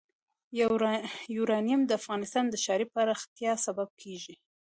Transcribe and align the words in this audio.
یورانیم 1.35 1.81
د 1.85 1.91
افغانستان 1.99 2.45
د 2.49 2.55
ښاري 2.63 2.85
پراختیا 2.93 3.53
سبب 3.65 3.89
کېږي. 4.01 4.35